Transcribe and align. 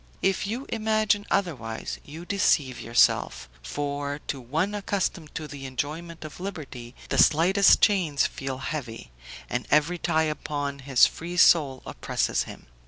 If 0.23 0.47
you 0.47 0.65
imagine 0.69 1.27
otherwise, 1.29 1.99
you 2.03 2.25
deceive 2.25 2.81
yourself; 2.81 3.47
for, 3.61 4.17
to 4.29 4.41
one 4.41 4.73
accustomed 4.73 5.35
to 5.35 5.47
the 5.47 5.67
enjoyment 5.67 6.25
of 6.25 6.39
liberty, 6.39 6.95
the 7.09 7.19
slightest 7.19 7.81
chains 7.81 8.25
feel 8.25 8.57
heavy, 8.57 9.11
and 9.47 9.67
every 9.69 9.99
tie 9.99 10.23
upon 10.23 10.79
his 10.79 11.05
free 11.05 11.37
soul 11.37 11.83
oppresses 11.85 12.45
him. 12.45 12.65